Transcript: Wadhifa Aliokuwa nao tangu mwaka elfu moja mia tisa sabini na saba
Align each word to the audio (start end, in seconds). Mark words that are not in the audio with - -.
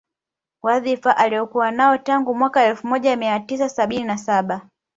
Wadhifa 0.63 1.17
Aliokuwa 1.17 1.71
nao 1.71 1.97
tangu 1.97 2.35
mwaka 2.35 2.63
elfu 2.63 2.87
moja 2.87 3.15
mia 3.15 3.39
tisa 3.39 3.69
sabini 3.69 4.03
na 4.03 4.17
saba 4.17 4.61